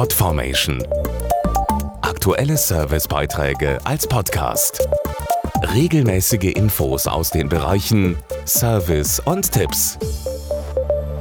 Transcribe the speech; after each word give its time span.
Podformation. 0.00 0.82
Aktuelle 2.00 2.56
Servicebeiträge 2.56 3.78
als 3.84 4.06
Podcast. 4.06 4.88
Regelmäßige 5.74 6.54
Infos 6.54 7.06
aus 7.06 7.28
den 7.28 7.50
Bereichen 7.50 8.16
Service 8.46 9.20
und 9.20 9.52
Tipps. 9.52 9.98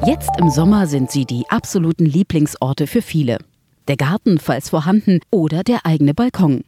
Jetzt 0.08 0.30
im 0.38 0.50
Sommer 0.50 0.88
sind 0.88 1.12
sie 1.12 1.26
die 1.26 1.44
absoluten 1.50 2.06
Lieblingsorte 2.06 2.88
für 2.88 3.02
viele. 3.02 3.40
Der 3.90 3.98
Garten, 3.98 4.40
falls 4.40 4.70
vorhanden, 4.70 5.20
oder 5.30 5.66
der 5.66 5.86
eigene 5.86 6.14
Balkon. 6.14 6.64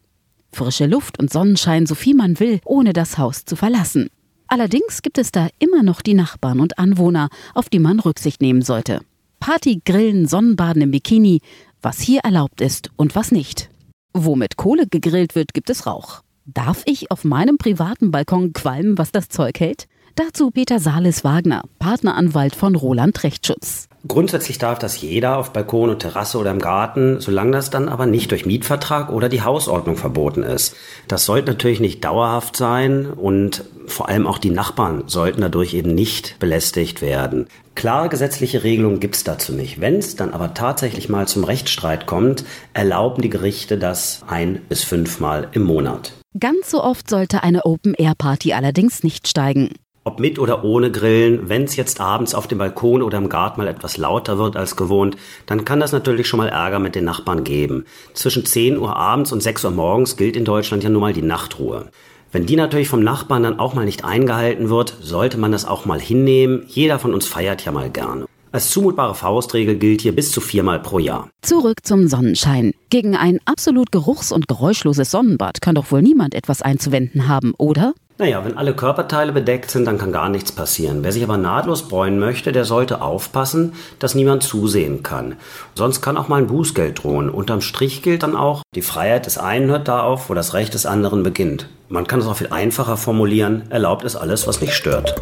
Frische 0.51 0.87
Luft 0.87 1.17
und 1.17 1.31
Sonnenschein, 1.31 1.85
so 1.85 1.95
viel 1.95 2.15
man 2.15 2.41
will, 2.41 2.59
ohne 2.65 2.91
das 2.91 3.17
Haus 3.17 3.45
zu 3.45 3.55
verlassen. 3.55 4.09
Allerdings 4.47 5.01
gibt 5.01 5.17
es 5.17 5.31
da 5.31 5.47
immer 5.59 5.81
noch 5.81 6.01
die 6.01 6.15
Nachbarn 6.15 6.59
und 6.59 6.77
Anwohner, 6.77 7.29
auf 7.53 7.69
die 7.69 7.79
man 7.79 8.01
Rücksicht 8.01 8.41
nehmen 8.41 8.63
sollte. 8.63 8.99
Party, 9.41 9.81
Grillen, 9.83 10.27
Sonnenbaden 10.27 10.83
im 10.83 10.91
Bikini, 10.91 11.41
was 11.81 11.99
hier 11.99 12.21
erlaubt 12.21 12.61
ist 12.61 12.91
und 12.95 13.15
was 13.15 13.31
nicht. 13.31 13.69
Wo 14.13 14.35
mit 14.35 14.57
Kohle 14.57 14.87
gegrillt 14.87 15.35
wird, 15.35 15.53
gibt 15.53 15.69
es 15.69 15.85
Rauch. 15.85 16.21
Darf 16.45 16.83
ich 16.85 17.11
auf 17.11 17.23
meinem 17.23 17.57
privaten 17.57 18.11
Balkon 18.11 18.53
qualmen, 18.53 18.97
was 18.97 19.11
das 19.11 19.29
Zeug 19.29 19.59
hält? 19.59 19.87
Dazu 20.15 20.51
Peter 20.51 20.79
Sales-Wagner, 20.79 21.63
Partneranwalt 21.79 22.55
von 22.55 22.75
Roland 22.75 23.23
Rechtsschutz. 23.23 23.87
Grundsätzlich 24.07 24.57
darf 24.57 24.79
das 24.79 24.99
jeder 24.99 25.37
auf 25.37 25.53
Balkon 25.53 25.91
und 25.91 25.99
Terrasse 25.99 26.39
oder 26.39 26.51
im 26.51 26.59
Garten, 26.59 27.19
solange 27.19 27.51
das 27.51 27.69
dann 27.69 27.87
aber 27.87 28.07
nicht 28.07 28.31
durch 28.31 28.47
Mietvertrag 28.47 29.11
oder 29.11 29.29
die 29.29 29.43
Hausordnung 29.43 29.95
verboten 29.95 30.41
ist. 30.41 30.75
Das 31.07 31.25
sollte 31.25 31.51
natürlich 31.51 31.79
nicht 31.79 32.03
dauerhaft 32.03 32.57
sein 32.57 33.05
und 33.05 33.63
vor 33.85 34.09
allem 34.09 34.25
auch 34.25 34.39
die 34.39 34.49
Nachbarn 34.49 35.03
sollten 35.05 35.41
dadurch 35.41 35.75
eben 35.75 35.93
nicht 35.93 36.39
belästigt 36.39 37.01
werden. 37.01 37.47
Klare 37.75 38.09
gesetzliche 38.09 38.63
Regelungen 38.63 38.99
gibt 38.99 39.15
es 39.15 39.23
dazu 39.23 39.53
nicht. 39.53 39.79
Wenn 39.79 39.97
es 39.97 40.15
dann 40.15 40.33
aber 40.33 40.55
tatsächlich 40.55 41.07
mal 41.07 41.27
zum 41.27 41.43
Rechtsstreit 41.43 42.07
kommt, 42.07 42.43
erlauben 42.73 43.21
die 43.21 43.29
Gerichte 43.29 43.77
das 43.77 44.23
ein 44.27 44.61
bis 44.67 44.83
fünfmal 44.83 45.47
im 45.51 45.61
Monat. 45.63 46.13
Ganz 46.39 46.71
so 46.71 46.83
oft 46.83 47.09
sollte 47.09 47.43
eine 47.43 47.65
Open-Air-Party 47.65 48.53
allerdings 48.53 49.03
nicht 49.03 49.27
steigen. 49.27 49.69
Ob 50.03 50.19
mit 50.19 50.39
oder 50.39 50.63
ohne 50.63 50.89
Grillen, 50.89 51.47
wenn 51.47 51.65
es 51.65 51.75
jetzt 51.75 52.01
abends 52.01 52.33
auf 52.33 52.47
dem 52.47 52.57
Balkon 52.57 53.03
oder 53.03 53.19
im 53.19 53.29
Garten 53.29 53.61
mal 53.61 53.67
etwas 53.67 53.97
lauter 53.97 54.39
wird 54.39 54.55
als 54.55 54.75
gewohnt, 54.75 55.15
dann 55.45 55.63
kann 55.63 55.79
das 55.79 55.91
natürlich 55.91 56.27
schon 56.27 56.39
mal 56.39 56.49
Ärger 56.49 56.79
mit 56.79 56.95
den 56.95 57.05
Nachbarn 57.05 57.43
geben. 57.43 57.85
Zwischen 58.15 58.43
10 58.43 58.79
Uhr 58.79 58.95
abends 58.95 59.31
und 59.31 59.43
6 59.43 59.63
Uhr 59.65 59.71
morgens 59.71 60.17
gilt 60.17 60.35
in 60.35 60.43
Deutschland 60.43 60.83
ja 60.83 60.89
nun 60.89 61.01
mal 61.01 61.13
die 61.13 61.21
Nachtruhe. 61.21 61.91
Wenn 62.31 62.47
die 62.47 62.55
natürlich 62.55 62.87
vom 62.87 63.03
Nachbarn 63.03 63.43
dann 63.43 63.59
auch 63.59 63.75
mal 63.75 63.85
nicht 63.85 64.03
eingehalten 64.03 64.69
wird, 64.69 64.97
sollte 65.01 65.37
man 65.37 65.51
das 65.51 65.65
auch 65.65 65.85
mal 65.85 65.99
hinnehmen. 65.99 66.63
Jeder 66.67 66.97
von 66.97 67.13
uns 67.13 67.27
feiert 67.27 67.63
ja 67.63 67.71
mal 67.71 67.91
gerne. 67.91 68.25
Als 68.51 68.71
zumutbare 68.71 69.13
Faustregel 69.13 69.75
gilt 69.75 70.01
hier 70.01 70.15
bis 70.15 70.31
zu 70.31 70.41
viermal 70.41 70.79
pro 70.79 70.97
Jahr. 70.97 71.29
Zurück 71.43 71.77
zum 71.83 72.07
Sonnenschein. 72.07 72.73
Gegen 72.89 73.15
ein 73.15 73.39
absolut 73.45 73.91
geruchs- 73.91 74.31
und 74.31 74.47
geräuschloses 74.47 75.11
Sonnenbad 75.11 75.61
kann 75.61 75.75
doch 75.75 75.91
wohl 75.91 76.01
niemand 76.01 76.33
etwas 76.33 76.63
einzuwenden 76.63 77.27
haben, 77.27 77.53
oder? 77.57 77.93
Naja, 78.21 78.45
wenn 78.45 78.55
alle 78.55 78.75
Körperteile 78.75 79.31
bedeckt 79.31 79.71
sind, 79.71 79.85
dann 79.85 79.97
kann 79.97 80.11
gar 80.11 80.29
nichts 80.29 80.51
passieren. 80.51 81.03
Wer 81.03 81.11
sich 81.11 81.23
aber 81.23 81.37
nahtlos 81.37 81.87
bräunen 81.87 82.19
möchte, 82.19 82.51
der 82.51 82.65
sollte 82.65 83.01
aufpassen, 83.01 83.73
dass 83.97 84.13
niemand 84.13 84.43
zusehen 84.43 85.01
kann. 85.01 85.37
Sonst 85.73 86.03
kann 86.03 86.17
auch 86.17 86.27
mal 86.27 86.35
ein 86.35 86.45
Bußgeld 86.45 87.03
drohen. 87.03 87.31
Unterm 87.31 87.61
Strich 87.61 88.03
gilt 88.03 88.21
dann 88.21 88.35
auch, 88.35 88.61
die 88.75 88.83
Freiheit 88.83 89.25
des 89.25 89.39
einen 89.39 89.71
hört 89.71 89.87
da 89.87 90.03
auf, 90.03 90.29
wo 90.29 90.35
das 90.35 90.53
Recht 90.53 90.75
des 90.75 90.85
anderen 90.85 91.23
beginnt. 91.23 91.67
Man 91.89 92.05
kann 92.05 92.19
es 92.19 92.27
auch 92.27 92.35
viel 92.37 92.51
einfacher 92.51 92.95
formulieren, 92.95 93.63
erlaubt 93.71 94.03
ist 94.03 94.17
alles, 94.17 94.45
was 94.45 94.61
nicht 94.61 94.75
stört. 94.75 95.15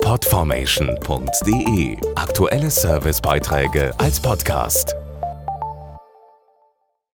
Podformation.de 0.00 1.96
Aktuelle 2.14 2.70
Servicebeiträge 2.70 3.90
als 3.98 4.20
Podcast. 4.20 4.94